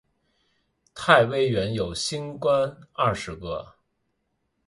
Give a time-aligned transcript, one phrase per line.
[0.95, 3.75] 太微垣有星官二十个。